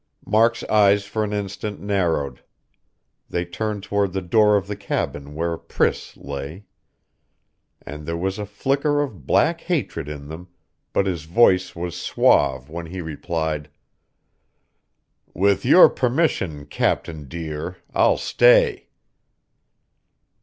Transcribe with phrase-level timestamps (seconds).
[0.25, 2.41] Mark's eyes for an instant narrowed;
[3.29, 6.65] they turned toward the door of the cabin where Priss lay....
[7.85, 10.47] And there was a flicker of black hatred in them,
[10.91, 13.69] but his voice was suave when he replied:
[15.35, 18.87] "With your permission, captain dear, I'll stay."